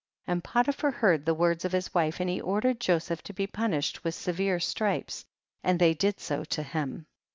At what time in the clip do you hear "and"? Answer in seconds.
0.31-0.43, 2.19-2.27, 5.63-5.77